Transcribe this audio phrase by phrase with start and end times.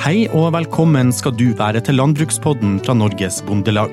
[0.00, 3.92] Hei og velkommen skal du være til Landbrukspodden fra Norges Bondelag.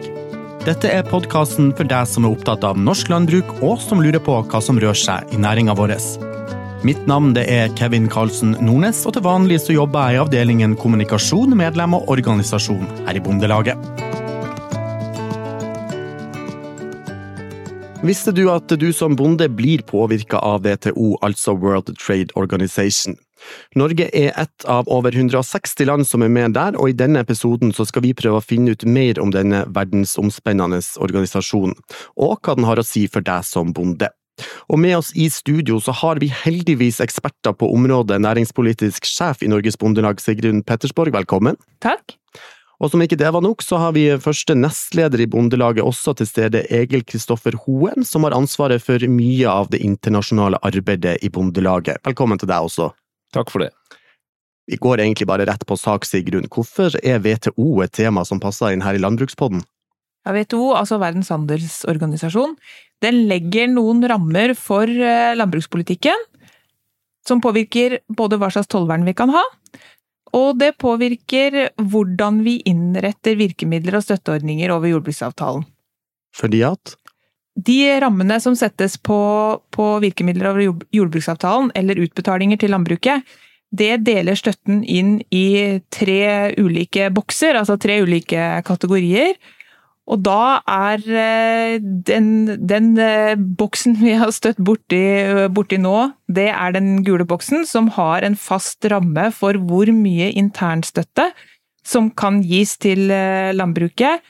[0.63, 4.37] Dette er podkasten for deg som er opptatt av norsk landbruk, og som lurer på
[4.47, 5.91] hva som rør seg i næringa vår.
[6.87, 11.57] Mitt navn er Kevin Karlsen Nordnes, og til vanlig så jobber jeg i avdelingen kommunikasjon,
[11.59, 13.75] medlem og organisasjon her i Bondelaget.
[18.07, 23.19] Visste du at du som bonde blir påvirka av WTO, altså World Trade Organization?
[23.77, 27.73] Norge er ett av over 160 land som er med der, og i denne episoden
[27.75, 31.75] så skal vi prøve å finne ut mer om denne verdensomspennende organisasjonen,
[32.15, 34.11] og hva den har å si for deg som bonde.
[34.69, 39.49] Og med oss i studio så har vi heldigvis eksperter på området næringspolitisk sjef i
[39.49, 41.57] Norges Bondelag, Sigrun Pettersborg, velkommen.
[41.83, 42.17] Takk.
[42.77, 46.29] Og som ikke det var nok, så har vi første nestleder i Bondelaget også til
[46.29, 52.03] stede, Egil Kristoffer Hoen, som har ansvaret for mye av det internasjonale arbeidet i Bondelaget.
[52.05, 52.91] Velkommen til deg også.
[53.37, 53.71] Takk for det.
[54.67, 56.49] Vi går egentlig bare rett på sak, Sigrun.
[56.51, 59.61] Hvorfor er WTO et tema som passer inn her i Landbrukspodden?
[60.27, 62.57] Ja, WTO, altså Verdens handelsorganisasjon,
[63.05, 66.25] den legger noen rammer for eh, landbrukspolitikken
[67.27, 69.43] som påvirker både hva slags tollvern vi kan ha,
[70.35, 75.63] og det påvirker hvordan vi innretter virkemidler og støtteordninger over jordbruksavtalen.
[76.35, 76.95] Fordi at?
[77.57, 79.17] De rammene som settes på,
[79.73, 83.25] på virkemidler over jordbruksavtalen, eller utbetalinger til landbruket,
[83.75, 89.35] det deler støtten inn i tre ulike bokser, altså tre ulike kategorier.
[90.07, 92.29] Og da er eh, den,
[92.69, 95.01] den eh, boksen vi har støtt borti,
[95.51, 100.29] borti, nå, det er den gule boksen som har en fast ramme for hvor mye
[100.39, 101.27] internstøtte
[101.87, 104.23] som kan gis til eh, landbruket.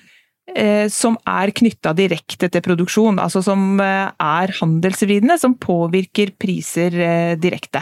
[0.89, 6.95] Som er knytta direkte til produksjon, altså som er handelsvridende, som påvirker priser
[7.37, 7.81] direkte.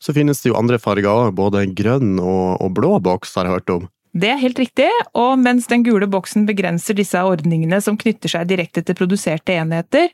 [0.00, 3.74] Så finnes det jo andre farger, både grønn og, og blå boks, har jeg hørt
[3.74, 3.88] om.
[4.14, 4.86] Det er helt riktig,
[5.18, 10.12] og mens den gule boksen begrenser disse ordningene som knytter seg direkte til produserte enheter,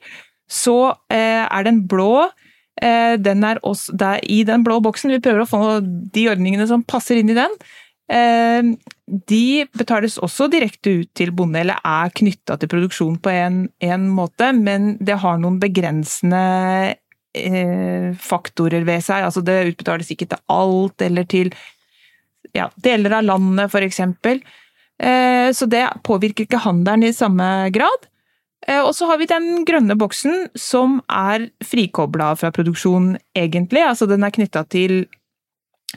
[0.50, 2.25] så eh, er den blå
[2.81, 3.93] eh, den er også,
[4.25, 7.53] I den blå boksen, vi prøver å få de ordningene som passer inn i den,
[7.53, 13.60] eh, de betales også direkte ut til bonde, eller er knytta til produksjon på en,
[13.78, 16.41] en, måte, men det har noen begrensende
[18.19, 19.28] faktorer ved seg.
[19.28, 21.53] Altså det utbetales ikke til alt, eller til
[22.56, 24.42] ja, deler av landet, eksempel.
[25.00, 28.09] Eh, så det påvirker ikke handelen i samme grad.
[28.66, 33.84] Eh, og så har vi den grønne boksen som er frikobla fra produksjon, egentlig.
[33.87, 35.04] Altså den er knytta til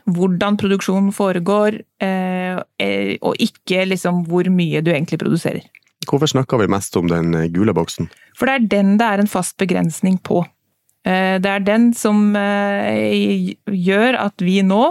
[0.09, 2.57] hvordan produksjonen foregår, eh,
[3.21, 5.65] og ikke liksom hvor mye du egentlig produserer.
[6.09, 8.09] Hvorfor snakker vi mest om den gule boksen?
[8.35, 10.43] For det er den det er en fast begrensning på.
[11.03, 14.83] Det er den som gjør at vi nå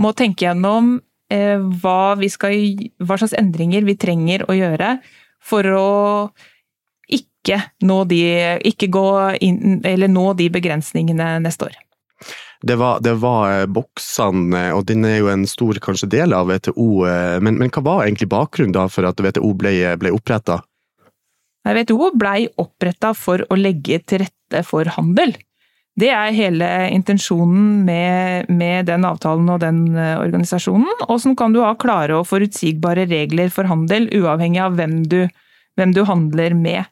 [0.00, 0.94] må tenke gjennom
[1.32, 4.96] eh, hva, skal, hva slags endringer vi trenger å gjøre
[5.40, 5.90] for å
[7.10, 8.22] ikke nå de,
[8.68, 8.90] ikke
[9.42, 11.78] inn, nå de begrensningene neste år.
[12.62, 16.50] Det var, det var, eh, boksene, og den er jo en stor kanskje del av
[16.50, 17.06] WTO.
[17.08, 20.60] Eh, men, men hva var egentlig bakgrunnen da for at WTO ble, ble oppretta?
[21.64, 25.32] WTO blei oppretta for å legge til rette for handel.
[26.00, 30.88] Det er hele intensjonen med, med, den avtalen og den organisasjonen.
[31.02, 35.20] Og Åssen kan du ha klare og forutsigbare regler for handel, uavhengig av hvem du,
[35.76, 36.88] hvem du handler med.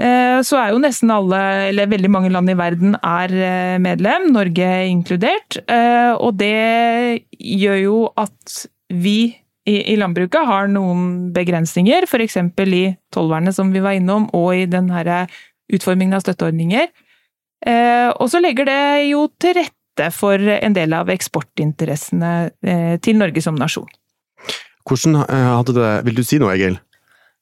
[0.00, 4.30] Eh, så er jo nesten alle, eller veldig mange land i verden er eh, medlem,
[4.34, 5.60] Norge inkludert.
[6.22, 12.36] Og det gjør jo at vi i landbruket har noen begrensninger, f.eks.
[12.66, 14.90] i tollvernet som vi var innom, og i den
[15.72, 16.90] utformingen av støtteordninger.
[17.62, 18.82] Eh, og så legger det
[19.12, 22.32] jo til rette for en del av eksportinteressene
[22.66, 23.90] eh, til Norge som nasjon.
[24.88, 26.80] Hvordan eh, hadde det Vil du si noe, Egil?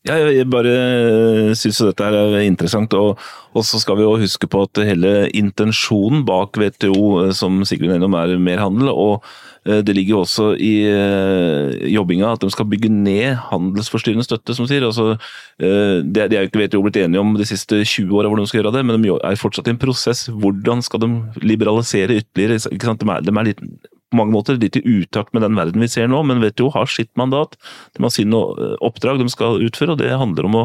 [0.09, 2.95] Jeg bare syns dette er interessant.
[2.97, 3.21] Og,
[3.53, 8.17] og, så skal vi jo huske på at hele intensjonen bak WTO, som Sigrun Ennom
[8.17, 9.27] er mer handel, og
[9.69, 14.57] Eh, det ligger jo også i eh, jobbinga at de skal bygge ned handelsforstyrrende støtte,
[14.57, 14.87] som sier.
[14.87, 15.17] Altså,
[15.61, 18.53] eh, de er jo ikke WTO blitt enige om de siste 20 åra hvordan de
[18.53, 20.29] skal gjøre det, men de er fortsatt i en prosess.
[20.33, 21.11] Hvordan skal de
[21.45, 22.61] liberalisere ytterligere?
[22.73, 23.65] De er, de er litt,
[24.11, 26.91] på mange måter litt i utakt med den verden vi ser nå, men WTO har
[26.91, 27.57] sitt mandat.
[27.97, 28.45] De har sine
[28.83, 30.63] oppdrag de skal utføre, og det handler om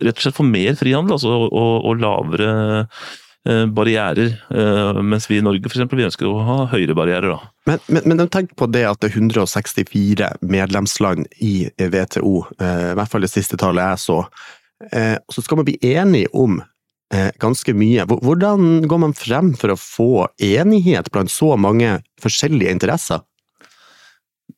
[0.00, 2.54] rett og slett få mer frihandel altså, og, og lavere
[3.48, 7.32] Eh, barrierer, eh, mens vi i Norge for eksempel, vi ønsker å ha høyere barrierer.
[7.32, 7.38] da.
[7.70, 12.98] Men, men, men tenk på det at det er 164 medlemsland i WTO, eh, i
[12.98, 14.18] hvert fall det siste tallet jeg så.
[14.80, 16.54] Så skal man bli enige om
[17.42, 18.04] ganske mye.
[18.06, 20.12] Hvordan går man frem for å få
[20.46, 23.24] enighet blant så mange forskjellige interesser?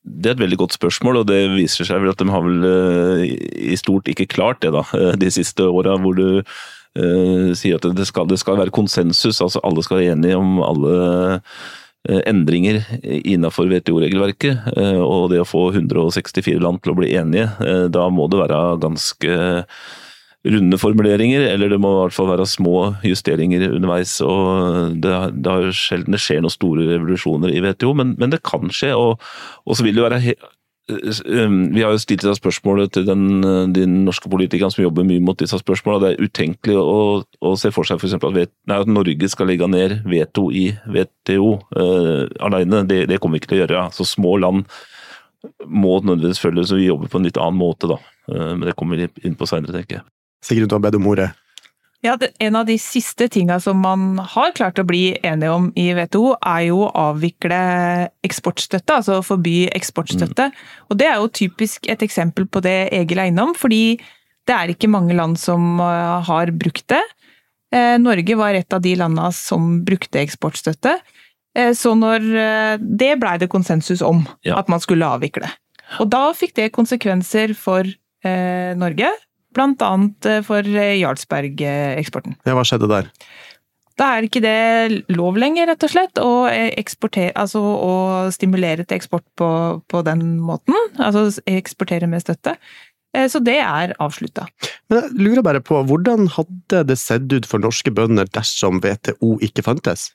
[0.03, 2.65] det er et veldig godt spørsmål, og det viser seg vel at de har vel
[2.65, 4.83] uh, i stort ikke klart det da,
[5.19, 9.63] de siste åra, hvor du uh, sier at det skal, det skal, være konsensus, altså
[9.63, 10.97] alle skal være enige om alle
[12.27, 14.65] endringer innenfor WTO-regelverket.
[14.99, 17.45] Og det å få 164 land til å bli enige,
[17.95, 19.37] da må det være ganske
[20.43, 24.17] runde formuleringer, eller det må i hvert fall være små justeringer underveis.
[24.21, 28.43] og Det, det har sjelden det skjer noen store revolusjoner i WTO, men, men det
[28.43, 28.91] kan skje.
[28.97, 29.23] Og,
[29.63, 30.35] og, så vil det være
[30.91, 33.23] um, vi har jo stilt deg spørsmålet til den,
[33.75, 36.03] de norske politikerne som jobber mye mot disse spørsmålene.
[36.03, 39.69] Det er utenkelig å, å se for seg for at, nei, at, Norge skal legge
[39.71, 42.83] ned veto i WTO uh, alene.
[42.89, 43.85] Det, det, kommer vi ikke til å gjøre.
[43.95, 44.67] Så små land
[45.67, 48.01] må nødvendigvis følge, så vi jobber på en litt annen måte, da.
[48.27, 50.09] Uh, men det kommer vi inn på seinere, tenker jeg.
[50.43, 51.31] Sigrid, du har bedt om ordet.
[52.03, 55.85] Ja, En av de siste tinga som man har klart å bli enige om i
[55.95, 57.59] WTO, er jo å avvikle
[58.27, 60.49] eksportstøtte, altså forby eksportstøtte.
[60.51, 60.57] Mm.
[60.91, 64.01] Og det er jo typisk et eksempel på det Egil er innom, fordi
[64.43, 66.99] det er ikke mange land som eh, har brukt det.
[67.71, 70.97] Eh, Norge var et av de landene som brukte eksportstøtte.
[71.55, 72.27] Eh, så når
[72.83, 74.59] Det blei det konsensus om, ja.
[74.59, 75.47] at man skulle avvikle.
[76.03, 77.87] Og da fikk det konsekvenser for
[78.23, 79.09] Norge,
[79.55, 79.91] Bl.a.
[80.29, 82.37] Eh, for eh, Jarlsberg-eksporten.
[82.47, 83.11] Ja, Hva skjedde der?
[83.99, 87.91] Da er ikke det lov lenger, rett og slett, å, altså, å
[88.33, 89.49] stimulere til eksport på,
[89.85, 90.73] på, den måten.
[90.97, 92.55] Altså eksportere med støtte.
[93.13, 94.47] Eh, så det er avslutta.
[94.89, 99.37] Men jeg lurer bare på, hvordan hadde det sett ut for norske bønder dersom WTO
[99.45, 100.09] ikke fantes?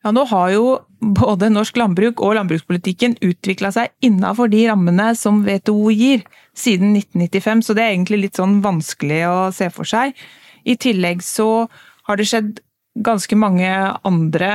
[0.00, 0.64] Ja, nå har jo
[1.00, 6.24] både norsk landbruk og landbrukspolitikken utvikla seg innafor de rammene som WTO gir,
[6.56, 10.16] siden 1995, så det er egentlig litt sånn vanskelig å se for seg.
[10.64, 11.68] I tillegg så
[12.08, 12.58] har det skjedd
[13.04, 13.68] ganske mange
[14.08, 14.50] andre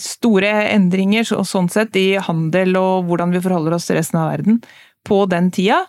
[0.00, 4.30] store endringer og sånn sett i handel og hvordan vi forholder oss til resten av
[4.30, 4.60] verden
[5.04, 5.82] på den tida.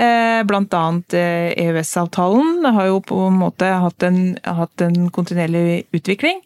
[0.00, 5.10] Eh, blant annet EØS-avtalen eh, e har jo på en måte hatt en, hatt en
[5.12, 6.40] kontinuerlig utvikling.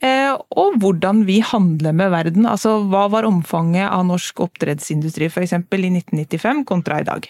[0.00, 2.46] Eh, og hvordan vi handler med verden.
[2.48, 5.52] Altså hva var omfanget av norsk oppdrettsindustri f.eks.
[5.52, 7.28] i 1995 kontra i dag?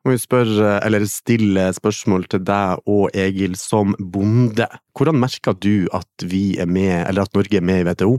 [0.00, 4.64] Må vi spørre, eller stille spørsmål til deg og Egil som bonde.
[4.96, 8.16] Hvordan merker du at vi er med, eller at Norge er med i WTO?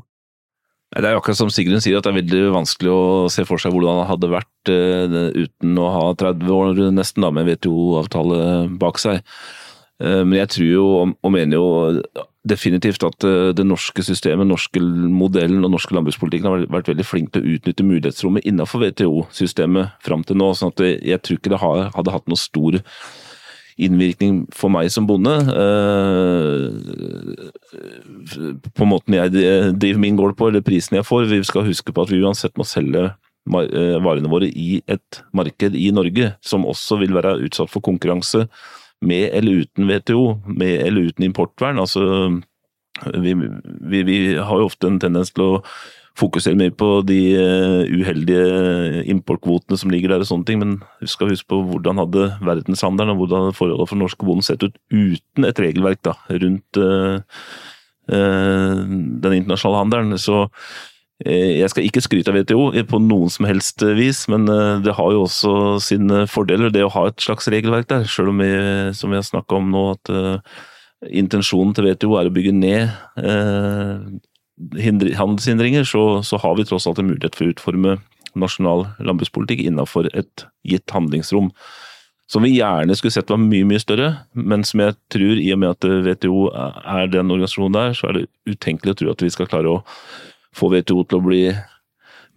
[0.91, 3.71] Det er akkurat som Sigrun sier, at det er veldig vanskelig å se for seg
[3.73, 8.41] hvordan det hadde vært uh, uten å ha 30 år nesten da, med WTO-avtale
[8.81, 9.23] bak seg.
[10.03, 11.69] Uh, men jeg tror jo og mener jo
[12.47, 17.33] definitivt at eh, det norske systemet, norske modellen og norske landbrukspolitikken har vært veldig flink
[17.33, 20.47] til å utnytte mulighetsrommet innenfor WTO-systemet fram til nå.
[20.57, 22.81] sånn at Jeg tror ikke det hadde hatt noe stor
[23.81, 25.35] innvirkning for meg som bonde.
[25.61, 26.65] Eh,
[28.73, 29.29] på måten jeg
[29.77, 31.29] driver min gård på, eller prisen jeg får.
[31.29, 35.77] Vi skal huske på at vi uansett må selge eh, varene våre i et marked
[35.77, 38.47] i Norge, som også vil være utsatt for konkurranse
[39.01, 41.79] med eller uten WTO, med eller uten importvern.
[41.81, 42.03] Altså,
[43.17, 45.55] vi, vi, vi har jo ofte en tendens til å
[46.19, 51.09] fokusere mye på de uh, uheldige importkvotene som ligger der og sånne ting, men vi
[51.09, 55.47] skal huske på hvordan hadde verdenshandelen og hvordan forholdene for norske bonden sett ut uten
[55.47, 57.23] et regelverk da, rundt uh,
[58.11, 60.19] uh, den internasjonale handelen.
[60.21, 60.90] Så Eh,
[61.25, 65.11] jeg skal ikke skryte av WTO på noen som helst vis, men eh, det har
[65.13, 65.53] jo også
[65.83, 68.07] sine fordeler, det å ha et slags regelverk der.
[68.09, 68.49] Selv om vi,
[68.97, 70.63] som vi har snakka om nå, at uh,
[71.09, 72.89] intensjonen til WTO er å bygge ned
[73.21, 74.01] uh,
[75.19, 77.95] handelshindringer, så, så, har vi tross alt en mulighet for å utforme
[78.37, 81.51] nasjonal landbrukspolitikk innenfor et gitt handlingsrom.
[82.31, 85.61] Som vi gjerne skulle sett var mye mye større, men som jeg tror, i og
[85.61, 89.33] med at WTO er den organisasjonen der, så er det utenkelig å tro at vi
[89.33, 89.81] skal klare å
[90.55, 91.43] få WTO til å bli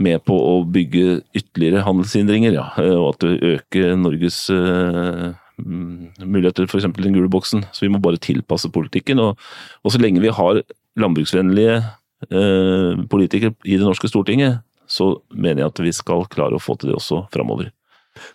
[0.03, 2.67] med på å bygge ytterligere handelshindringer, ja.
[2.81, 6.89] Eh, og at det øker Norges uh, muligheter, f.eks.
[6.99, 7.67] den gule boksen.
[7.73, 9.23] Så vi må bare tilpasse politikken.
[9.23, 9.39] Og,
[9.85, 10.65] og så lenge vi har
[11.01, 16.63] landbruksvennlige uh, politikere i det norske Stortinget, så mener jeg at vi skal klare å
[16.63, 17.71] få til det også framover.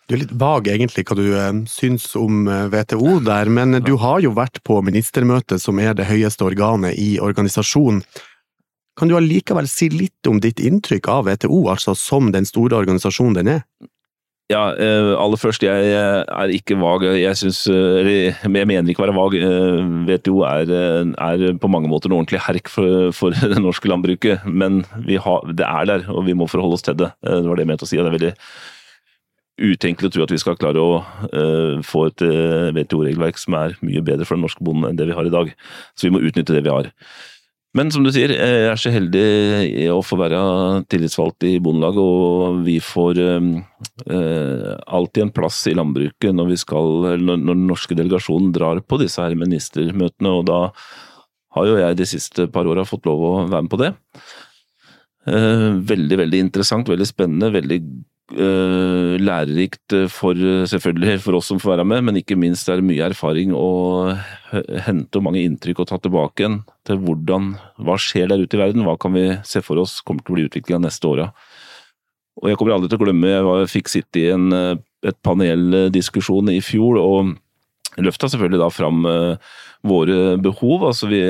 [0.10, 4.34] Du er litt vag egentlig hva du syns om WTO der, men du har jo
[4.36, 8.02] vært på ministermøtet som er det høyeste organet i organisasjonen.
[9.00, 13.38] Kan du allikevel si litt om ditt inntrykk av WTO, altså som den store organisasjonen
[13.40, 13.64] den er?
[14.50, 17.04] Ja, eh, aller først, jeg er ikke vag.
[17.20, 19.36] Jeg synes, eh, jeg mener ikke å være vag.
[19.38, 20.74] Eh, WTO er,
[21.14, 24.42] er på mange måter en ordentlig herk for, for det norske landbruket.
[24.50, 27.14] Men har, det er der, og vi må forholde oss til det.
[27.22, 28.02] Det var det jeg mente å si.
[28.02, 28.34] Det er veldig
[29.60, 30.92] utenkelig å tro at vi skal klare å
[31.86, 32.24] få et
[32.74, 35.52] WTO-regelverk som er mye bedre for den norske bonden enn det vi har i dag.
[35.94, 36.90] Så vi må utnytte det vi har.
[37.78, 40.40] Men som du sier, jeg er så heldig å få være
[40.90, 46.90] tillitsvalgt i Bondelaget, og vi får eh, alltid en plass i landbruket når, vi skal,
[47.22, 50.34] når, den norske delegasjonen drar på disse her ministermøtene.
[50.34, 50.60] og da
[51.58, 53.94] har jo jeg de siste par åra fått lov å være med på det.
[55.30, 57.80] Eh, veldig, veldig interessant, veldig spennende, veldig
[58.30, 60.38] lærerikt for
[60.70, 63.70] selvfølgelig for oss som får være med, men ikke minst er det mye erfaring å
[64.86, 68.62] hente og mange inntrykk å ta tilbake igjen til hvordan, hva skjer der ute i
[68.62, 71.32] verden, hva kan vi se for oss kommer til å bli utviklinga neste åra.
[72.40, 74.76] Og jeg kommer aldri til å glemme, jeg fikk sitte i en, eh,
[75.10, 77.36] et paneldiskusjon i fjor og
[77.98, 79.56] løfta selvfølgelig da fram uh,
[79.88, 80.86] våre behov.
[80.90, 81.22] Altså vi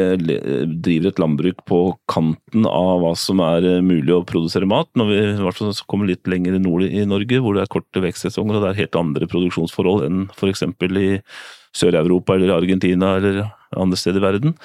[0.84, 1.80] driver et landbruk på
[2.12, 4.90] kanten av hva som er eh, mulig å produsere mat.
[5.00, 8.72] Når vi kommer litt lenger nord i Norge, hvor det er korte vekstsesonger og det
[8.72, 10.66] er helt andre produksjonsforhold enn f.eks.
[10.66, 11.10] i
[11.78, 13.44] Sør-Europa eller Argentina eller
[13.78, 14.58] andre steder i verden.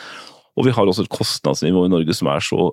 [0.54, 2.70] Og vi har også et kostnadsnivå i Norge som er så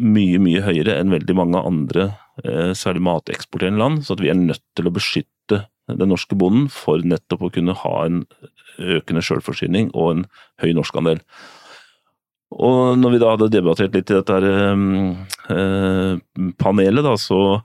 [0.00, 2.08] mye, mye høyere enn veldig mange andre,
[2.42, 5.28] eh, særlig mateksporterende land, så vi er nødt til å beskytte
[5.90, 8.22] den norske bonden for nettopp å kunne ha en
[8.80, 10.24] økende selvforsyning og en
[10.62, 11.20] høy norskandel.
[12.54, 14.46] Og når vi da hadde debattert litt i dette her,
[15.50, 17.60] eh, panelet, da, så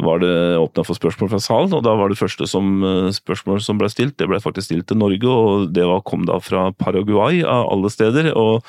[0.00, 3.60] var det åpna for spørsmål fra salen, og da var det første som, eh, spørsmål
[3.60, 6.70] som ble stilt, det ble faktisk stilt til Norge, og det var, kom da fra
[6.72, 8.32] Paraguay av alle steder.
[8.36, 8.64] og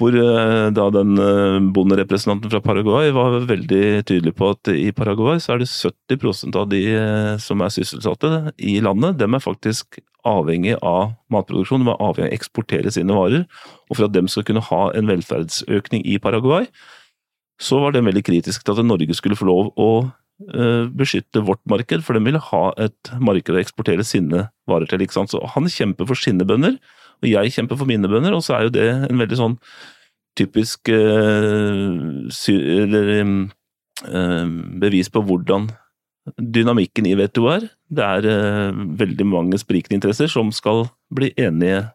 [0.00, 5.40] hvor eh, da den eh, bonderepresentanten fra Paraguay var veldig tydelig på at i Paraguay
[5.42, 10.00] så er det 70% av de eh, som er sysselsatte i landet, dem er faktisk
[10.26, 13.44] avhengig av matproduksjon, de er avhengig av å eksportere sine varer.
[13.88, 16.68] Og for at dem skal kunne ha en velferdsøkning i Paraguay,
[17.60, 19.90] så var det veldig kritisk til at Norge skulle få lov å
[20.96, 25.04] beskytte vårt marked, for de ville ha et marked å eksportere sine varer til.
[25.12, 26.78] Så han kjemper for sine bønder,
[27.20, 29.56] og jeg kjemper for mine bønder, og så er jo det en veldig sånn
[30.38, 33.12] typisk uh, eller,
[34.06, 34.50] uh,
[34.80, 35.68] bevis på hvordan
[36.40, 37.66] dynamikken i WTO er.
[37.90, 41.88] Det er uh, veldig mange sprikende interesser som skal bli enige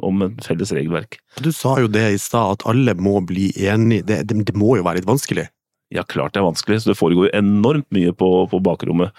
[0.00, 1.18] om et felles regelverk.
[1.44, 4.06] Du sa jo det i stad, at alle må bli enige.
[4.08, 5.44] Det, det, det, må jo være litt vanskelig?
[5.92, 6.78] Ja, klart det er vanskelig.
[6.80, 9.12] Så det foregår enormt mye på, på bakrommet,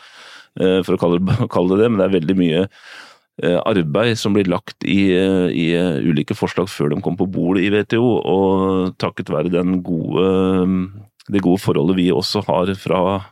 [0.58, 1.92] for å kalle kalle det det.
[1.92, 6.36] Men det er veldig mye Eh, arbeid som blir lagt i, eh, i, eh, ulike
[6.36, 9.50] forslag før de kom på bordet i WTO, og takket være
[9.84, 10.92] gode,
[11.28, 13.26] det gode forholdet vi også har fra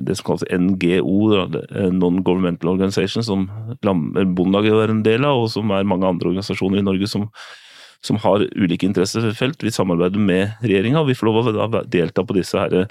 [0.00, 1.46] det som kalles NGO,
[1.92, 3.50] Non-Governmental Organization, som
[3.82, 7.28] Bondelaget er en del av, og som er mange andre organisasjoner i Norge som,
[8.02, 9.60] som har ulike interessefelt.
[9.60, 12.86] Vi samarbeider med regjeringa, og vi får lov å delta på disse her Eh,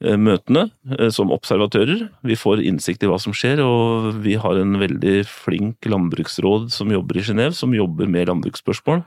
[0.00, 2.06] møtene eh, som observatører.
[2.26, 6.92] Vi får innsikt i hva som skjer, og vi har en veldig flink landbruksråd som
[6.92, 9.04] jobber i Genéve, som jobber med landbruksspørsmål.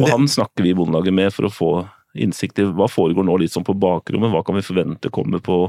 [0.00, 1.72] Og han snakker vi i Bondelaget med for å få
[2.12, 5.64] innsikt i hva foregår nå litt sånn på bakrommet, hva kan vi forvente kommer på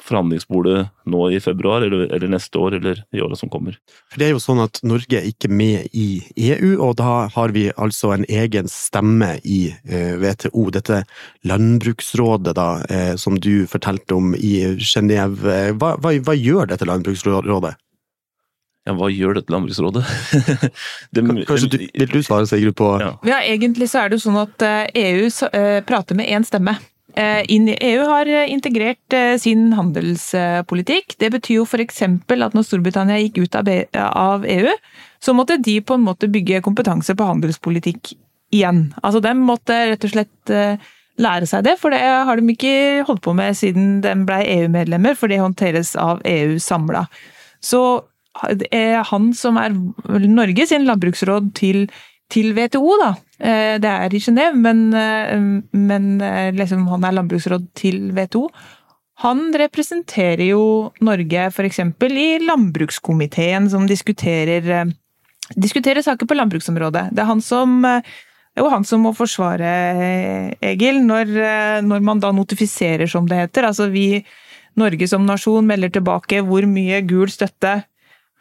[0.00, 3.76] forhandlingsbordet nå i februar, eller, eller neste år, eller i året som kommer.
[4.10, 7.54] For Det er jo sånn at Norge er ikke med i EU, og da har
[7.54, 10.66] vi altså en egen stemme i eh, WTO.
[10.74, 11.04] Dette
[11.46, 15.56] landbruksrådet da, eh, som du fortalte om i Genéve.
[15.78, 17.78] Hva, hva, hva gjør dette landbruksrådet?
[18.84, 20.02] Ja, hva gjør dette landbruksrådet?
[21.14, 23.14] det, Kanskje du, vil du svare, Sigrid, på ja.
[23.24, 26.76] ja, egentlig så er det jo sånn at EU eh, e prater med én stemme.
[27.16, 31.16] EU i EU har eh, integrert eh, sin handelspolitikk.
[31.18, 32.02] Det betyr jo f.eks.
[32.02, 34.74] at når Storbritannia gikk ut av EU,
[35.22, 38.14] så måtte de på en måte bygge kompetanse på handelspolitikk
[38.54, 38.88] igjen.
[39.02, 40.54] Altså de måtte rett og slett
[41.22, 45.14] lære seg det, for det har de ikke holdt på med siden de ble EU-medlemmer,
[45.18, 47.06] for det håndteres av EU samla.
[47.62, 47.80] Så
[48.74, 49.74] er han som er
[50.26, 51.86] Norge sin landbruksråd til
[52.32, 53.12] til WTO, da.
[53.42, 55.38] Eh, det er i Genéve, men, eh,
[55.72, 58.48] men eh, liksom, han er landbruksråd til WTO.
[59.24, 61.80] Han representerer jo Norge f.eks.
[61.80, 64.90] i landbrukskomiteen, som diskuterer,
[65.54, 67.08] diskuterer, saker på landbruksområdet.
[67.14, 67.84] Det er han som,
[68.58, 69.70] jo han som må forsvare
[70.58, 71.30] Egil, når,
[71.86, 73.70] når man da notifiserer, som det heter.
[73.70, 74.24] Altså vi,
[74.74, 77.84] Norge som nasjon melder tilbake hvor mye gul støtte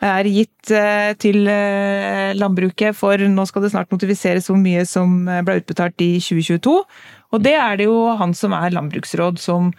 [0.03, 5.27] er gitt eh, til eh, landbruket for nå skal det snart notifiseres hvor mye som
[5.27, 6.75] eh, ble utbetalt i 2022.
[7.33, 9.72] Og det er det jo han som er landbruksråd som,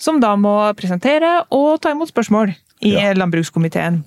[0.00, 2.54] som da må presentere og ta imot spørsmål
[2.86, 3.10] i ja.
[3.16, 4.02] landbrukskomiteen.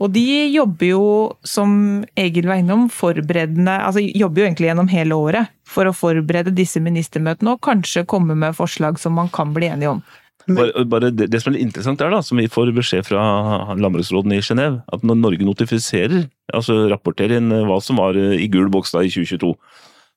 [0.00, 1.04] Og de jobber jo,
[1.44, 1.72] som
[2.18, 6.80] Egil var innom, forberedende Altså jobber jo egentlig gjennom hele året for å forberede disse
[6.80, 10.00] ministermøtene og kanskje komme med forslag som man kan bli enige om.
[10.48, 13.20] Bare, bare det, det, som er interessant er da, som vi får beskjed fra
[13.76, 18.70] landbruksråden i Genéve, at når Norge notifiserer, altså rapporterer inn hva som var i gul
[18.72, 19.52] boks da i 2022,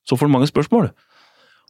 [0.07, 0.89] så får du mange spørsmål.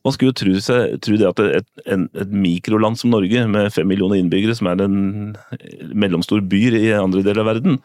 [0.03, 3.71] Man skulle jo tro, seg, tro det at et, en, et, mikroland som Norge, med
[3.73, 4.97] fem millioner innbyggere, som er en
[5.95, 7.79] mellomstor by i andre deler av verden,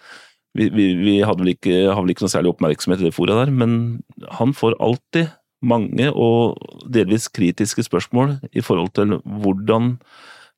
[0.59, 3.53] vi, vi, vi vel ikke, har vel ikke noe særlig oppmerksomhet i det fora der,
[3.55, 4.01] men
[4.41, 5.31] han får alltid
[5.63, 6.59] mange og
[6.91, 9.97] delvis kritiske spørsmål i forhold til hvordan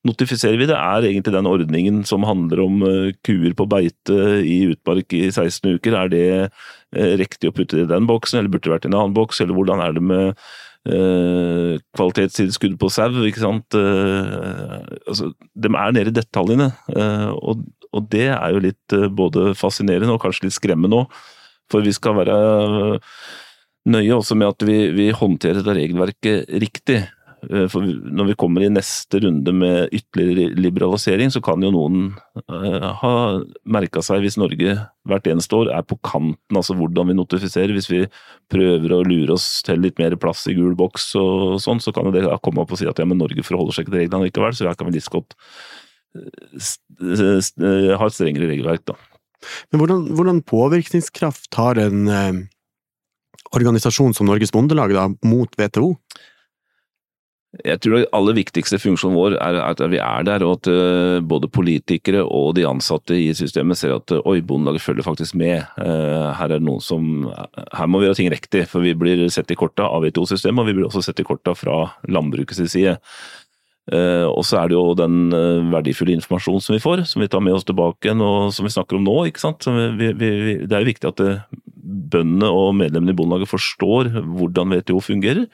[0.07, 4.63] notifiserer vi det, er egentlig den ordningen som handler om uh, kuer på beite i
[4.71, 5.97] utmark i 16 uker.
[5.97, 8.91] Er det uh, riktig å putte det i den boksen, eller burde det vært i
[8.91, 9.43] en annen boks?
[9.43, 10.31] Eller hvordan er det med
[10.89, 13.21] uh, kvalitetstilskudd på sau?
[13.37, 13.77] sant?
[13.77, 16.71] altså, de er nede i detaljene,
[17.37, 17.67] og,
[18.07, 21.15] det er jo litt både fascinerende og kanskje litt skremmende òg.
[21.71, 22.35] For vi skal være
[23.91, 27.01] nøye også med at vi, vi håndterer det regelverket riktig.
[27.49, 32.11] Eh, for når vi kommer i neste runde med ytterligere liberalisering, så kan jo noen
[32.45, 33.13] uh, ha
[33.65, 34.75] merka seg hvis Norge
[35.09, 37.73] hvert eneste år er på kanten, altså hvordan vi notifiserer.
[37.73, 38.03] Hvis vi
[38.51, 42.09] prøver å lure oss til litt mer plass i gul boks og sånn, så kan
[42.09, 44.29] jo det komme opp og si at ja, men Norge forholder seg ikke til reglene
[44.29, 45.33] likevel, så her kan vi litt godt
[46.13, 48.99] uh, ha et strengere regelverk, da.
[49.73, 52.41] Men hvordan, hvordan påvirkningskraft har en eh,
[53.57, 55.95] organisasjon som Norges Bondelag da, mot WTO?
[57.51, 61.17] Jeg tror den aller viktigste funksjonen vår er at vi er der, og at eh,
[61.19, 65.65] både politikere og de ansatte i systemet ser at oi, Bondelaget følger faktisk med.
[65.83, 67.27] Eh, her er det noen som
[67.75, 70.69] Her må vi gjøre ting riktig, for vi blir sett i korta av WTO-systemet, og
[70.69, 72.95] vi blir også sett i korta fra landbrukets side.
[73.91, 75.35] Eh, og så er det jo den
[75.73, 78.71] verdifulle informasjonen som vi får, som vi tar med oss tilbake igjen, og som vi
[78.71, 79.17] snakker om nå.
[79.27, 79.67] ikke sant?
[79.99, 80.31] Vi, vi,
[80.63, 81.27] det er jo viktig at
[81.67, 85.51] bøndene og medlemmene i Bondelaget forstår hvordan WTO fungerer.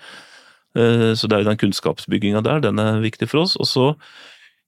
[0.76, 3.56] Eh, så det er jo den kunnskapsbygginga der, den er viktig for oss.
[3.62, 3.86] Og så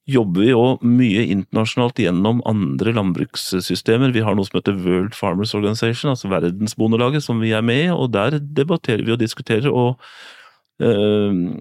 [0.09, 4.13] jobber vi jo mye internasjonalt gjennom andre landbrukssystemer.
[4.15, 7.91] Vi har noe som heter World Farmers Organization, altså Verdensbondelaget, som vi er med i,
[7.93, 9.69] og der debatterer vi og diskuterer.
[9.69, 9.99] Og
[10.81, 11.53] øh,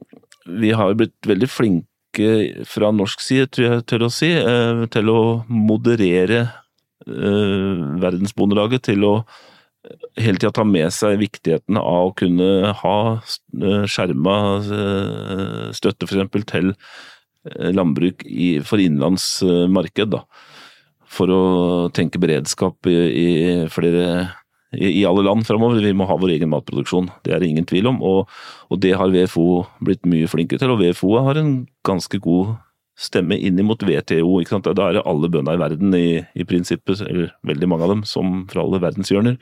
[0.48, 2.30] vi har blitt veldig flinke
[2.66, 5.20] fra norsk side, tror jeg tør å si, øh, til å
[5.52, 6.46] moderere
[7.04, 9.14] øh, Verdensbondelaget til å
[10.18, 16.44] hele tida ta med seg viktigheten av å kunne ha eh, skjerma eh, støtte f.eks.
[16.50, 18.24] til eh, landbruk
[18.68, 20.12] for innenlandsmarked.
[20.16, 20.24] Da.
[21.08, 21.42] For å
[21.96, 24.04] tenke beredskap i, flere
[24.76, 25.80] i alle land framover.
[25.80, 28.02] Vi må ha vår egen matproduksjon, det er det ingen tvil om.
[28.04, 28.32] Og,
[28.68, 31.52] og, det har VFO blitt mye flinkere til, og VFO har en
[31.88, 32.58] ganske god
[32.98, 34.40] stemme inn mot WTO.
[34.42, 34.68] Ikke sant?
[34.68, 38.06] Da er det alle bøndene i verden, i, i, prinsippet, eller veldig mange av dem,
[38.08, 39.38] som fra alle verdenshjørner,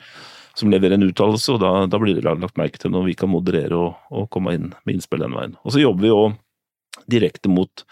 [0.57, 1.55] som leverer en uttalelse.
[1.55, 4.53] og da, da, blir det lagt merke til når vi kan moderere og, og komme
[4.57, 5.57] inn med innspill den veien.
[5.65, 6.21] Og så jobber vi jo
[7.09, 7.85] direkte mot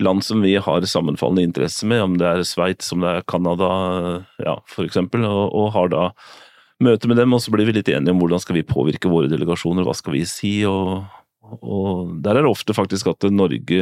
[0.00, 3.68] land som vi har sammenfallende interesse med, om det er Sveits, om det er Canada,
[4.40, 6.04] ja, eksempel, og, og har da
[6.80, 9.28] møte med dem, og så blir vi litt enige om hvordan skal vi påvirke våre
[9.28, 11.02] delegasjoner, hva skal vi si, og,
[11.58, 13.80] og der er det ofte faktisk at Norge,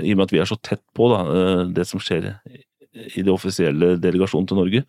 [0.00, 2.32] i og med at vi er så tett på da, eh, det som skjer
[2.94, 4.84] i det offisielle delegasjonen til Norge,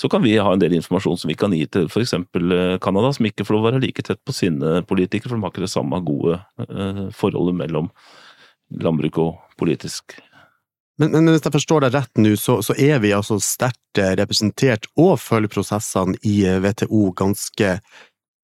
[0.00, 2.16] så kan vi ha en del informasjon som vi kan gi til f.eks.
[2.18, 5.46] Eh, Canada, som ikke får lov å være like tett på sine politikere, for de
[5.46, 7.90] har ikke det samme gode eh, forholdet mellom
[8.82, 10.16] landbruk og politisk.
[10.98, 14.86] Men, men, hvis jeg forstår deg rett nå, så, så er vi altså sterkt representert
[14.98, 17.78] og følger prosessene i WTO ganske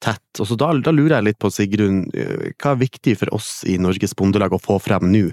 [0.03, 0.41] tett.
[0.41, 3.61] Og så da, da, lurer jeg litt på, Sigrun, eh, hva er viktig for oss
[3.69, 5.29] i Norges Bondelag å få frem nå?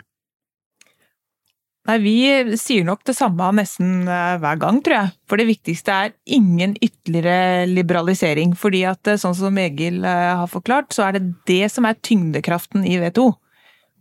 [1.88, 2.18] Nei, Vi
[2.60, 5.14] sier nok det samme nesten eh, hver gang, tror jeg.
[5.30, 8.58] For det viktigste er ingen ytterligere liberalisering.
[8.60, 12.86] Fordi at eh, sånn som Egil har forklart, så er det det som er tyngdekraften
[12.88, 13.32] i WTO.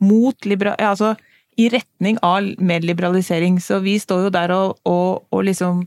[0.04, 0.78] Mot liberal...
[0.82, 1.16] Altså
[1.56, 3.54] i retning av mer liberalisering.
[3.64, 5.86] Så vi står jo der og, og, og liksom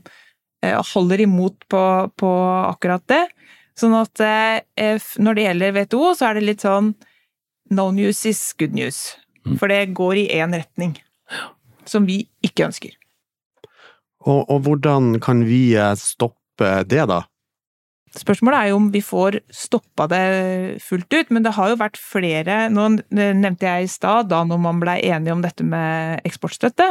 [0.66, 1.82] holder imot på,
[2.18, 2.30] på
[2.66, 3.20] akkurat det.
[3.80, 6.92] Sånn at eh, når det gjelder WTO, så er det litt sånn
[7.72, 9.14] no news is good news.
[9.46, 9.56] Mm.
[9.56, 10.98] For det går i én retning.
[11.88, 12.96] Som vi ikke ønsker.
[14.26, 17.22] Og, og, hvordan kan vi eh, stoppe det, da?
[18.10, 20.24] Spørsmålet er jo om vi får stoppa det
[20.82, 24.58] fullt ut, men det har jo vært flere Nå nevnte jeg i stad, da når
[24.64, 26.90] man blei enige om dette med eksportstøtte.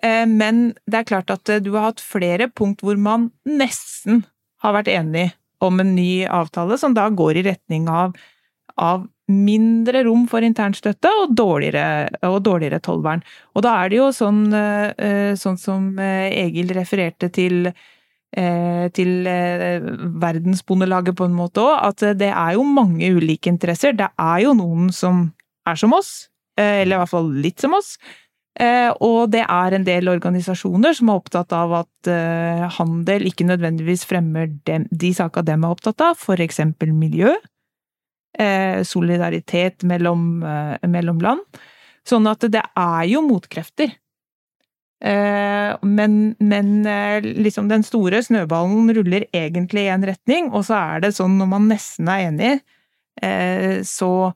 [0.00, 4.24] Eh, men det er klart at du har hatt flere punkt hvor man nesten
[4.62, 5.28] har vært enig
[5.60, 8.16] om en ny avtale som da går i retning av,
[8.80, 13.22] av mindre rom for internstøtte og dårligere, og dårligere tollvern.
[13.54, 17.70] Og da er det jo sånn, eh, sånn som eh, Egil refererte til,
[18.36, 19.28] eh, til
[20.24, 23.94] Verdensbondelaget på en måte òg, at det er jo mange ulike interesser.
[23.94, 25.28] Det er jo noen som
[25.68, 28.29] er som oss, eller i hvert fall litt som oss, Eh,
[29.00, 34.04] og det er en del organisasjoner som er opptatt av at eh, handel ikke nødvendigvis
[34.04, 37.32] fremmer dem, de saka dem er opptatt av, eksempel miljø.
[38.38, 41.40] eh, solidaritet mellom, eh, mellom land.
[42.06, 43.92] Sånn at det er jo motkrefter.
[45.00, 50.76] Eh, men, men eh, liksom den store snøballen ruller egentlig i en retning, og så
[50.76, 52.52] er det sånn når man nesten er enig,
[53.22, 54.32] eh, så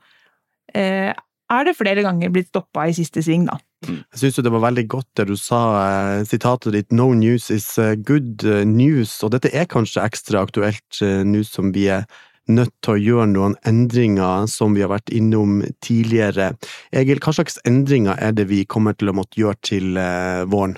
[0.75, 3.61] er det flere ganger blitt stoppa i siste sving, da.
[3.89, 5.61] Jeg syns det var veldig godt det du sa,
[6.29, 7.75] sitatet ditt 'no news is
[8.07, 12.07] good news', og dette er kanskje ekstra aktuelt nå som vi er
[12.51, 16.53] nødt til å gjøre noen endringer som vi har vært innom tidligere.
[16.97, 20.77] Egil, hva slags endringer er det vi kommer til å måtte gjøre til eh, våren?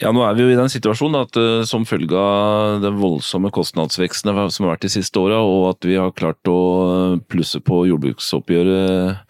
[0.00, 3.48] Ja, nå er vi jo i den situasjonen at uh, som følge av den voldsomme
[3.48, 7.86] kostnadsveksten som har vært de siste åra, og at vi har klart å plusse på
[7.88, 9.24] jordbruksoppgjøret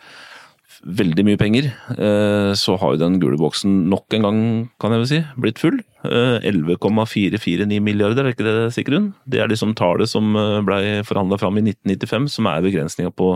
[0.86, 1.68] veldig mye penger,
[1.98, 4.40] uh, så har jo den gule boksen nok en gang,
[4.82, 5.80] kan jeg vel si, blitt full.
[6.06, 9.08] 11,449 eh, milliarder, er ikke det, Sigrun?
[9.26, 13.32] Det er liksom tallet som blei ble forhandla fram i 1995, som er begrensninga på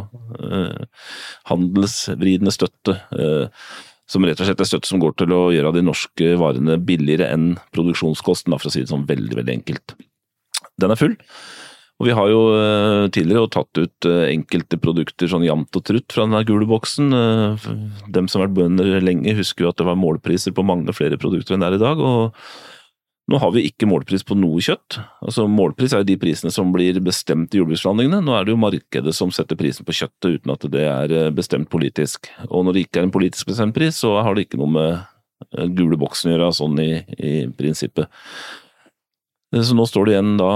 [1.50, 2.94] handelsvridende støtte.
[4.10, 7.32] Som rett og slett er støtte som går til å gjøre de norske varene billigere
[7.34, 9.96] enn produksjonskosten, for å si det sånn veldig, veldig enkelt.
[10.78, 11.18] Den er full.
[12.00, 12.40] Og vi har jo
[13.12, 17.12] tidligere tatt ut enkelte produkter sånn jevnt og trutt fra den gule boksen.
[18.08, 21.20] Dem som har vært bønder lenge husker jo at det var målpriser på mange flere
[21.20, 22.00] produkter enn det er i dag.
[22.00, 22.32] og
[23.30, 24.96] nå har vi ikke målpris på noe kjøtt.
[25.22, 28.18] Altså Målpris er jo de prisene som blir bestemt i jordbruksforhandlingene.
[28.26, 31.28] Nå er det jo markedet som setter prisen på kjøttet, uten at det er eh,
[31.34, 32.26] bestemt politisk.
[32.48, 34.90] Og når det ikke er en politisk bestemt pris, så har det ikke noe med
[34.96, 36.90] eh, gule boksen å gjøre, sånn i,
[37.22, 38.10] i prinsippet.
[39.54, 40.50] Eh, så nå står det igjen da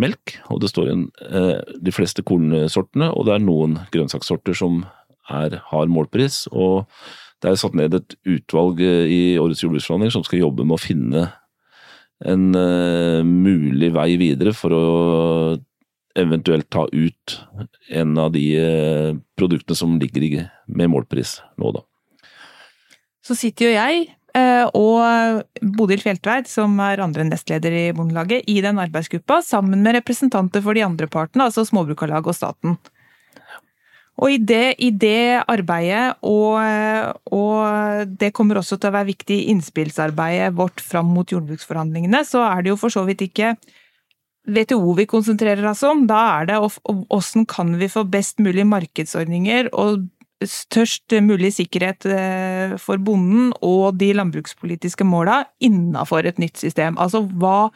[0.00, 4.84] melk, og det står igjen eh, de fleste kornsortene, og det er noen grønnsakssorter som
[5.32, 6.46] er, har målpris.
[6.52, 6.86] og
[7.44, 11.24] det er satt ned et utvalg i årets jordbruksforhandlinger som skal jobbe med å finne
[12.24, 14.84] en uh, mulig vei videre for å
[16.16, 17.34] eventuelt ta ut
[17.92, 18.46] en av de
[19.36, 21.84] produktene som ligger med målpris nå, da.
[23.20, 24.15] Så sitter jo jeg
[24.76, 25.44] og
[25.76, 30.76] Bodil Fjeltveit, som er andre nestleder i Bondelaget, i den arbeidsgruppa, sammen med representanter for
[30.76, 32.76] de andre partene, altså Småbrukarlaget og staten.
[34.16, 36.56] Og i det, i det arbeidet, og,
[37.36, 42.46] og, det kommer også til å være viktig i innspillsarbeidet vårt fram mot jordbruksforhandlingene, så
[42.48, 43.52] er det jo for så vidt ikke
[44.46, 46.06] WTO vi konsentrerer oss om.
[46.08, 46.60] Da er det
[47.12, 50.06] åssen kan vi få best mulig markedsordninger og
[50.44, 56.98] størst mulig sikkerhet eh, for bonden og de landbrukspolitiske måla innafor et nytt system.
[57.00, 57.70] Altså hva,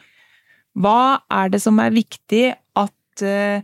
[0.77, 3.63] hva er det som er viktig at eh,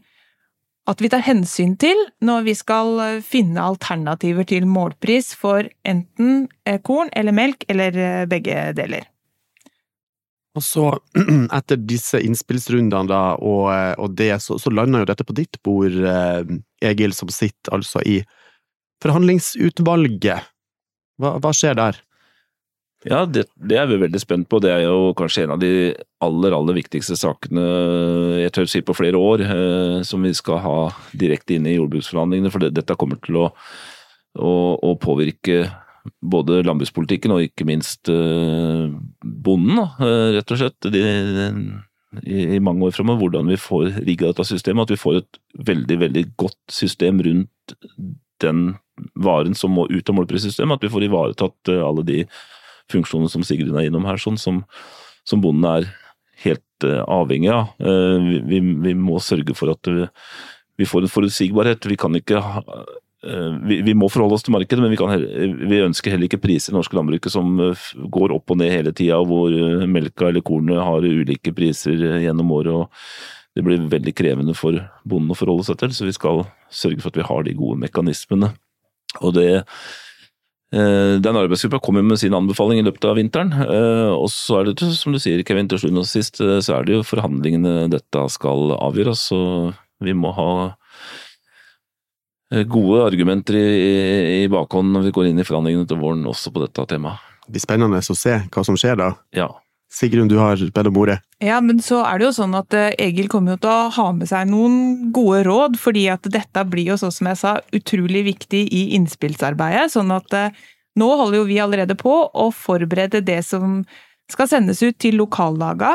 [0.87, 6.79] at vi tar hensyn til når vi skal finne alternativer til målpris for enten eh,
[6.79, 9.03] korn eller melk, eller begge deler.
[10.55, 10.85] Og så,
[11.59, 13.67] etter disse innspillsrundene da, og,
[13.99, 15.99] og det, så, så lander jo dette på ditt bord,
[16.79, 18.21] Egil, som sitter altså i
[19.03, 20.51] forhandlingsutvalget.
[21.17, 22.01] Hva, hva skjer der?
[23.05, 24.59] Ja, det, det, er vi veldig spent på.
[24.63, 25.71] Det er jo kanskje en av de
[26.23, 27.63] aller, aller viktigste sakene
[28.41, 30.77] jeg tør si på flere år, eh, som vi skal ha
[31.13, 32.51] direkte inn i jordbruksforhandlingene.
[32.53, 33.51] For det, dette kommer til å,
[34.41, 35.67] å, å, påvirke
[36.23, 38.87] både landbrukspolitikken og ikke minst eh,
[39.21, 40.89] bonden, da, rett og slett.
[40.89, 41.05] De,
[42.23, 44.87] i, i, mange år fremme hvordan vi får rigga dette systemet.
[44.87, 47.77] At vi får et veldig, veldig godt system rundt
[48.43, 48.75] den
[49.13, 50.79] varen som må ut av målprissystemet.
[50.79, 52.19] At vi får ivaretatt alle de
[52.91, 54.61] funksjonene som Sigrun er innom her, sånn som,
[55.27, 55.89] som bonden er
[56.43, 57.73] helt uh, avhengig av.
[57.81, 61.89] Uh, vi, vi, må sørge for at vi, får en forutsigbarhet.
[61.89, 62.41] Vi kan ikke
[63.67, 66.71] vi, vi, må forholde oss til markedet, men vi, heller, vi, ønsker heller ikke priser
[66.71, 67.57] i norske landbruket som
[68.13, 69.51] går opp og ned hele tida, hvor
[69.89, 73.01] melka eller kornet har ulike priser gjennom året.
[73.57, 77.09] Det blir veldig krevende for bonden å forholde seg til, så vi skal sørge for
[77.09, 78.51] at vi har de gode mekanismene.
[79.25, 79.49] Og det
[80.67, 83.53] Eh, den arbeidsgruppa kommer med sin anbefaling i løpet av vinteren.
[83.55, 86.75] Eh, og så er det, som du sier, Kevin, til slutt og sist, eh, så
[86.75, 89.29] er det jo forhandlingene dette skal avgjøres.
[89.31, 89.39] Så
[90.03, 90.49] vi må ha
[92.67, 96.61] gode argumenter i, i bakhånd når vi går inn i forhandlingene til våren også på
[96.63, 97.19] dette temaet.
[97.43, 99.09] Det blir spennende å se hva som skjer da.
[99.35, 99.49] Ja.
[99.93, 101.21] Sigrun, du har bedt om ordet.
[101.39, 104.27] Ja, men så er det jo sånn at Egil kommer jo til å ha med
[104.29, 108.65] seg noen gode råd, fordi at dette blir jo så som jeg sa, utrolig viktig
[108.67, 109.93] i innspillsarbeidet.
[109.95, 110.35] Sånn at
[110.97, 113.79] nå holder jo vi allerede på å forberede det som
[114.27, 115.93] skal sendes ut til lokallaga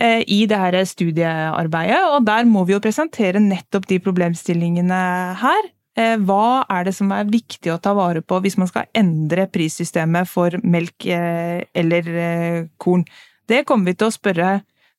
[0.00, 5.00] i det her studiearbeidet, og der må vi jo presentere nettopp de problemstillingene
[5.42, 5.68] her.
[5.94, 9.46] Eh, hva er det som er viktig å ta vare på hvis man skal endre
[9.46, 13.04] prissystemet for melk eh, eller eh, korn?
[13.46, 14.48] Det kommer vi til å spørre,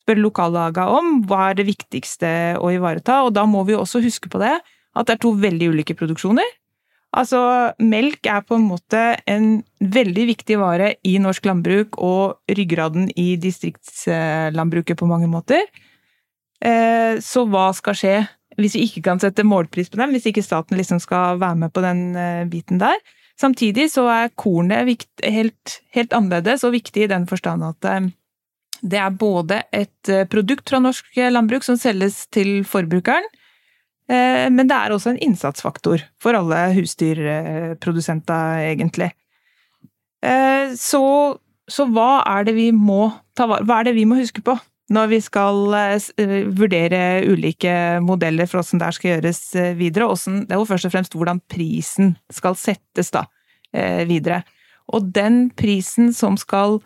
[0.05, 1.17] spørre lokallaga om.
[1.27, 2.29] Hva er det viktigste
[2.63, 3.25] å ivareta?
[3.27, 6.47] Og da må vi også huske på det at det er to veldig ulike produksjoner.
[7.15, 7.41] Altså,
[7.79, 13.36] melk er på en måte en veldig viktig vare i norsk landbruk og ryggraden i
[13.39, 15.63] distriktslandbruket på mange måter.
[17.23, 18.17] Så hva skal skje
[18.59, 21.73] hvis vi ikke kan sette målpris på dem, hvis ikke staten liksom skal være med
[21.75, 22.99] på den eh, biten der?
[23.39, 28.11] Samtidig så er kornet helt, helt annerledes og viktig i den forstand at eh,
[28.85, 33.25] det er både et produkt fra norsk landbruk som selges til forbrukeren,
[34.05, 39.09] Eh, men det er også en innsatsfaktor for alle husdyrprodusenter, egentlig.
[40.21, 41.01] Eh, så,
[41.67, 44.55] så, hva er må Hva er det vi må huske på
[44.93, 49.41] når vi skal eh, vurdere ulike modeller for hvordan det skal gjøres
[49.79, 50.09] videre?
[50.45, 53.25] det er jo først og fremst hvordan prisen skal settes da,
[54.05, 54.43] videre.
[54.93, 56.79] Og den prisen som skal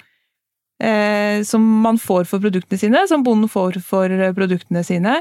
[1.44, 5.18] som man får for produktene sine, som bonden får for produktene sine,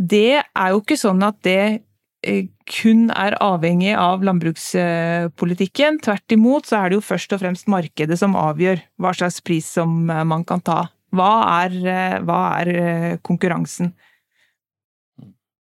[0.00, 1.82] det er jo ikke sånn at det
[2.24, 6.00] eh, kun er avhengig av landbrukspolitikken.
[6.04, 9.68] Tvert imot så er det jo først og fremst markedet som avgjør hva slags pris
[9.76, 10.86] som eh, man kan ta.
[11.16, 11.32] Hva
[11.64, 13.92] er, eh, hva er konkurransen?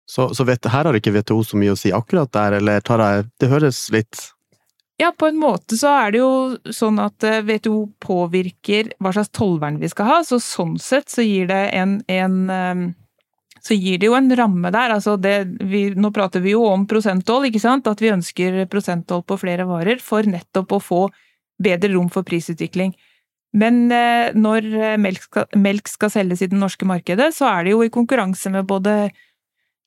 [0.08, 3.02] Så, så vet, her har ikke WTO så mye å si akkurat der, eller tar
[3.04, 4.22] jeg Det høres litt
[5.02, 6.30] Ja, på en måte så er det jo
[6.72, 11.52] sånn at WTO påvirker hva slags tollvern vi skal ha, så sånn sett så gir
[11.52, 12.96] det en, en
[13.68, 14.94] så gir det jo en ramme der.
[14.96, 15.36] Altså det,
[15.68, 17.90] vi, nå prater vi jo om prosenttoll, ikke sant?
[17.90, 21.02] At vi ønsker prosenttoll på flere varer for nettopp å få
[21.64, 22.94] bedre rom for prisutvikling.
[23.58, 24.68] Men eh, når
[25.02, 28.52] melk skal, melk skal, selges i det norske markedet, så er det jo i konkurranse
[28.54, 29.10] med både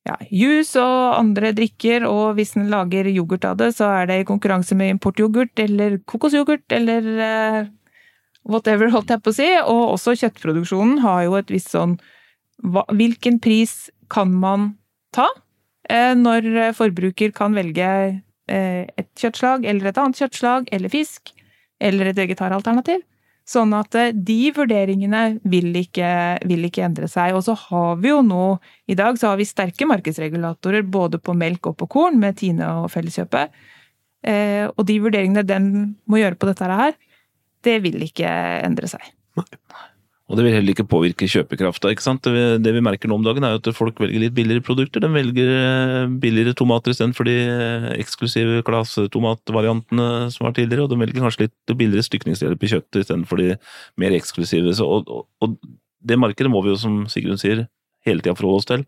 [0.09, 4.21] ja, juice og andre drikker, og hvis en lager yoghurt av det, så er det
[4.23, 7.61] i konkurranse med importyoghurt eller kokosyoghurt eller eh,
[8.49, 9.51] whatever, holdt jeg på å si.
[9.67, 11.99] Og også kjøttproduksjonen har jo et visst sånn
[12.65, 14.73] hva, hvilken pris kan man
[15.15, 15.29] ta
[15.89, 17.91] eh, når forbruker kan velge
[18.51, 21.35] eh, et kjøttslag eller et annet kjøttslag eller fisk
[21.81, 23.05] eller et vegetaralternativ?
[23.51, 26.11] Sånn at eh, de vurderingene vil ikke,
[26.47, 27.35] vil ikke, endre seg.
[27.35, 28.45] Og så har vi jo nå,
[28.91, 32.69] i dag, så har vi sterke markedsregulatorer både på melk og på korn, med Tine
[32.83, 33.57] og Felleskjøpet.
[34.31, 35.71] Eh, og de vurderingene den
[36.07, 36.99] må gjøre på dette her,
[37.67, 38.31] det vil ikke
[38.65, 39.03] endre seg.
[39.41, 39.90] Nei.
[40.31, 41.91] Og det vil heller ikke påvirke kjøpekrafta.
[41.91, 45.03] Det vi, det vi, merker nå om dagen, er at folk velger litt billigere produkter.
[45.03, 50.87] De velger eh, billigere tomater istedenfor de eh, eksklusive klasetomatvariantene som var tidligere.
[50.87, 53.57] Og de velger kanskje litt billigere stykningsdeler på kjøttet istedenfor de
[53.99, 54.77] mer eksklusive.
[54.79, 55.59] Så, og, og, og,
[56.01, 57.67] det markedet må vi jo, som Sigrun sier,
[58.07, 58.87] hele tida forholde oss til.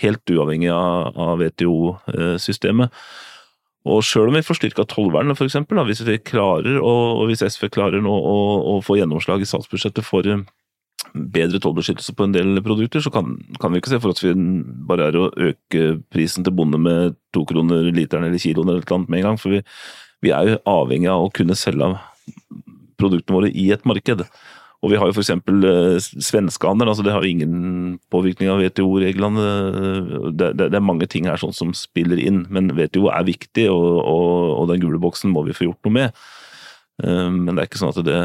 [0.00, 3.04] Helt uavhengig av, av WTO-systemet.
[3.84, 8.04] Og sjøl om vi får styrka tollvernet, f.eks., hvis vi klarer, og, hvis SV klarer
[8.04, 8.36] nå å,
[8.72, 10.40] å, få gjennomslag i statsbudsjettet for eh,
[11.12, 14.32] bedre tollbeskyttelse på en del produkter, så kan, kan vi ikke se for oss vi
[14.88, 18.96] bare er å øke prisen til bonde med to kroner literen eller kiloen eller eller
[18.96, 19.40] annet med en gang.
[19.42, 19.60] For vi,
[20.24, 21.92] vi er jo avhengig av å kunne selge
[23.00, 24.24] produktene våre i et marked.
[24.84, 25.32] Og vi har jo f.eks.
[25.48, 29.44] Uh, svenskehandel, altså det har ingen påvirkning av WTO-reglene.
[30.36, 33.64] Det, det, det, er mange ting her sånn som spiller inn, men WTO er viktig,
[33.72, 36.24] og, og, og den gule boksen må vi få gjort noe med.
[37.00, 38.18] Uh, men det er ikke sånn at det,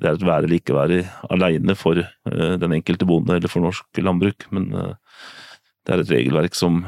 [0.00, 1.02] det er et være eller ikke være
[1.36, 4.48] alene for uh, den enkelte bonde eller for norsk landbruk.
[4.56, 6.86] Men det er et regelverk som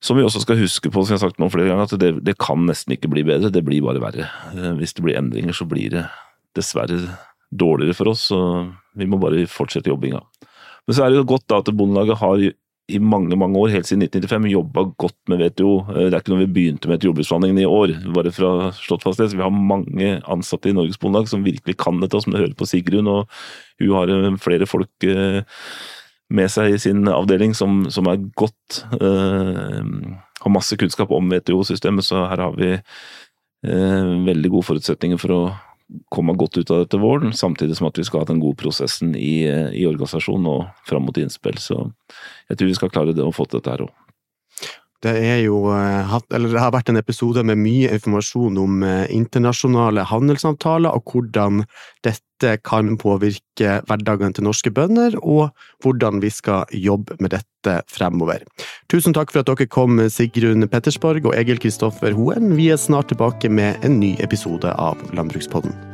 [0.00, 2.08] som vi også skal huske på, som jeg har sagt nå flere ganger, at det,
[2.24, 4.30] det kan nesten ikke bli bedre, det blir bare verre.
[4.78, 6.06] Hvis det blir endringer, så blir det
[6.56, 6.96] dessverre
[7.50, 8.40] dårligere for oss, så
[8.96, 10.22] vi må bare fortsette jobbinga.
[10.86, 12.42] Men så er det jo godt da at Bondelaget har
[12.90, 15.72] i mange mange år, helt siden 1995, jobba godt med WTO.
[15.94, 19.22] Det er ikke noe vi begynte med etter jordbruksforhandlingene i år, bare fra slått fast
[19.22, 19.30] det.
[19.30, 22.56] Så vi har mange ansatte i Norges Bondelag som virkelig kan dette, og som hører
[22.58, 23.10] på Sigrun.
[23.10, 23.30] Og
[23.82, 25.40] hun har eh, flere folk eh,
[26.34, 29.80] med seg i sin avdeling som, som er godt eh,
[30.40, 35.42] Har masse kunnskap om WTO-systemet, så her har vi eh, veldig gode forutsetninger for å
[36.12, 39.14] komme godt ut av dette våren, samtidig som at vi skal ha den gode prosessen
[39.18, 41.58] i, i organisasjonen og fram mot innspill.
[41.58, 41.78] Så
[42.50, 43.94] jeg tror vi skal klare det å få til dette her òg.
[45.00, 45.14] Det,
[45.46, 51.14] jo, eh, det har vært en episode med mye informasjon om eh, internasjonale handelsavtaler og
[51.14, 51.62] hvordan
[52.04, 55.50] dette kan påvirke hverdagen til norske bønder, og
[55.84, 58.44] hvordan vi skal jobbe med dette fremover.
[58.92, 62.54] Tusen takk for at dere kom, Sigrun Pettersborg og Egil Kristoffer Hoen.
[62.56, 65.89] Vi er snart tilbake med en ny episode av Landbrukspodden.